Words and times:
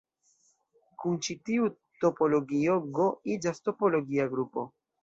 Kun 1.03 1.19
ĉi 1.27 1.35
tiu 1.49 1.69
topologio 2.05 2.81
"G" 2.99 3.13
iĝas 3.37 3.65
topologia 3.69 4.29
grupo. 4.35 4.71